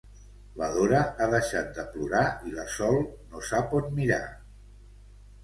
La 0.61 0.69
Dora 0.77 1.01
ha 1.01 1.27
deixat 1.33 1.69
de 1.75 1.85
plorar 1.97 2.23
i 2.49 2.55
la 2.57 2.65
Sol 2.77 2.99
no 3.03 3.45
sap 3.51 3.77
on 3.83 3.93
mirar. 4.01 4.21